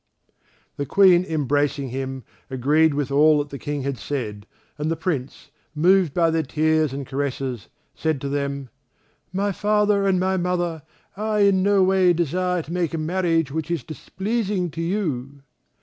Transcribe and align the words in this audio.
The 0.77 0.87
Queen 0.87 1.23
embracing 1.25 1.89
him, 1.89 2.23
agreed 2.49 2.95
with 2.95 3.11
all 3.11 3.37
that 3.37 3.49
the 3.51 3.59
King 3.59 3.83
had 3.83 3.99
said, 3.99 4.47
and 4.79 4.89
the 4.89 4.95
Prince, 4.95 5.51
moved 5.75 6.11
by 6.11 6.31
their 6.31 6.41
tears 6.41 6.91
and 6.91 7.05
caresses, 7.05 7.67
said 7.93 8.19
to 8.21 8.27
them: 8.27 8.69
"My 9.31 9.51
father 9.51 10.07
and 10.07 10.19
my 10.19 10.37
mother, 10.37 10.81
I 11.15 11.41
in 11.41 11.61
no 11.61 11.83
way 11.83 12.13
desire 12.13 12.63
to 12.63 12.73
make 12.73 12.95
a 12.95 12.97
marriage 12.97 13.51
which 13.51 13.69
is 13.69 13.83
displeasing 13.83 14.71
to 14.71 14.81
you." 14.81 15.43